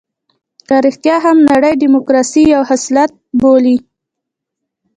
که 0.67 0.75
رښتيا 0.85 1.15
هم 1.25 1.37
نړۍ 1.51 1.73
ډيموکراسي 1.81 2.43
یو 2.53 2.61
خصلت 2.69 3.11
بولي. 3.41 3.77